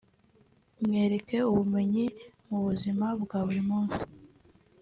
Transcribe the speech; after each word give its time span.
Mwereke 0.85 1.37
ubumenyi 1.49 2.05
mu 2.47 2.57
buzima 2.65 3.05
bwa 3.21 3.39
buri 3.45 3.61
munsi 3.69 4.01